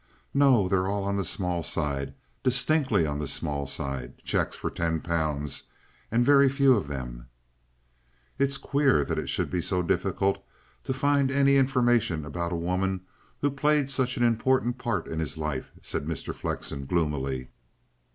"No. 0.33 0.67
They're 0.67 0.87
all 0.87 1.03
on 1.03 1.15
the 1.15 1.23
small 1.23 1.61
side 1.61 2.15
distinctly 2.41 3.05
on 3.05 3.19
the 3.19 3.27
small 3.27 3.67
side 3.67 4.17
cheques 4.25 4.55
for 4.55 4.71
ten 4.71 4.99
pounds 4.99 5.65
and 6.09 6.25
very 6.25 6.49
few 6.49 6.75
of 6.75 6.87
them." 6.87 7.27
"It 8.39 8.45
is 8.49 8.57
queer 8.57 9.05
that 9.05 9.19
it 9.19 9.29
should 9.29 9.51
be 9.51 9.61
so 9.61 9.83
difficult 9.83 10.43
to 10.85 10.91
find 10.93 11.29
any 11.29 11.55
information 11.55 12.25
about 12.25 12.51
a 12.51 12.55
woman 12.55 13.01
who 13.41 13.51
played 13.51 13.91
such 13.91 14.17
an 14.17 14.23
important 14.23 14.79
part 14.79 15.05
in 15.05 15.19
his 15.19 15.37
life," 15.37 15.71
said 15.83 16.07
Mr. 16.07 16.33
Flexen 16.33 16.87
gloomily. 16.87 17.49